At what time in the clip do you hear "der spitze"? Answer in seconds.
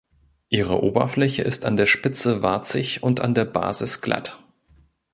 1.77-2.41